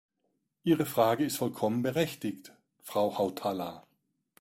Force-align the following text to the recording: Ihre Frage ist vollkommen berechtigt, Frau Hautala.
Ihre 0.63 0.87
Frage 0.87 1.23
ist 1.25 1.37
vollkommen 1.37 1.83
berechtigt, 1.83 2.55
Frau 2.81 3.19
Hautala. 3.19 3.85